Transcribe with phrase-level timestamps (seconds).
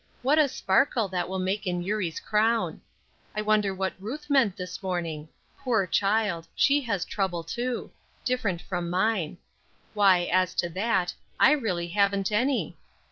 [0.23, 2.81] What a sparkle that will make in Eurie's crown.
[3.35, 5.29] I wonder what Ruth meant this morning?
[5.59, 6.47] Poor child!
[6.55, 7.91] she has trouble too;
[8.25, 9.37] different from mine.
[9.93, 12.75] Why as to that, I really haven't any.